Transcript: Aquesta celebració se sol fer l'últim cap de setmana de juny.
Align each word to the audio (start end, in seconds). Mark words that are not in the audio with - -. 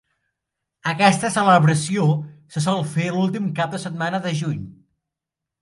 Aquesta 0.91 1.31
celebració 1.35 2.07
se 2.55 2.65
sol 2.67 2.81
fer 2.97 3.13
l'últim 3.19 3.53
cap 3.61 3.77
de 3.77 3.85
setmana 3.87 4.23
de 4.29 4.37
juny. 4.41 4.69